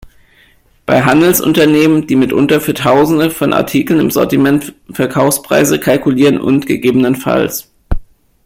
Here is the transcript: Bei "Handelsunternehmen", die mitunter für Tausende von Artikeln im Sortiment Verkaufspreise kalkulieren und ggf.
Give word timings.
Bei 0.87 1.03
"Handelsunternehmen", 1.05 2.07
die 2.07 2.15
mitunter 2.15 2.59
für 2.59 2.73
Tausende 2.73 3.29
von 3.29 3.53
Artikeln 3.53 3.99
im 3.99 4.09
Sortiment 4.09 4.73
Verkaufspreise 4.89 5.79
kalkulieren 5.79 6.41
und 6.41 6.65
ggf. 6.65 7.63